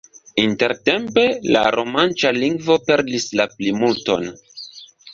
Intertempe 0.43 1.25
la 1.57 1.61
romanĉa 1.77 2.33
lingvo 2.39 2.81
perdis 2.91 3.31
la 3.41 3.49
plimulton. 3.57 4.31